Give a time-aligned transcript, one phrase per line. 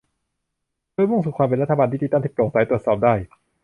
[0.93, 3.13] โดยมุ่งสู่ความเป็นรัฐบาลดิจิทัลที่โปร่งใสตรวจสอบได้